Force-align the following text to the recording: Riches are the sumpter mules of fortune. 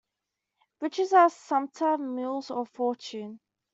Riches 0.79 1.13
are 1.13 1.29
the 1.29 1.35
sumpter 1.35 1.95
mules 1.99 2.49
of 2.49 2.69
fortune. 2.69 3.39